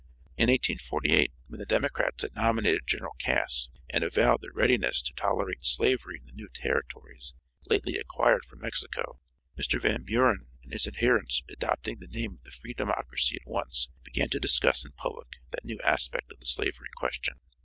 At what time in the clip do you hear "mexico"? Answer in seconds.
8.61-9.19